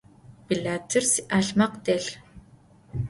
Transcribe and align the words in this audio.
Bilêtır 0.47 1.03
si'alhmekh 1.11 1.75
delh. 1.85 2.09